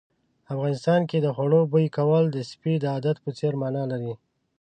[0.53, 4.13] افغانستان کې د خوړو بوي کول د سپي د عادت په څېر مانا لري.